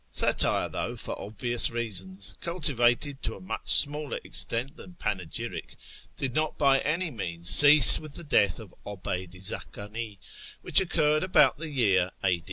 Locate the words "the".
8.15-8.23, 11.59-11.69